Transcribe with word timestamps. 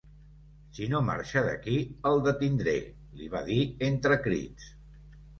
Si 0.75 0.85
no 0.91 1.01
marxa 1.09 1.41
d’aquí 1.47 1.75
el 2.11 2.23
detindré, 2.27 2.73
li 3.19 3.27
va 3.33 3.41
dir 3.49 3.59
entre 3.89 4.17
crits. 4.23 4.71